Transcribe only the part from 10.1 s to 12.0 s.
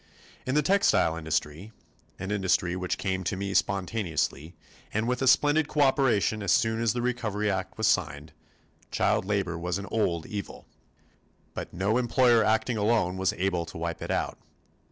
evil. But no